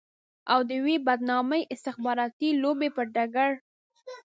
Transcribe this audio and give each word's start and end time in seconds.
او 0.51 0.59
د 0.67 0.69
يوې 0.79 0.95
بدنامې 1.07 1.61
استخباراتي 1.73 2.49
لوبې 2.61 2.89
پر 2.95 3.05
ډګر. 3.15 3.51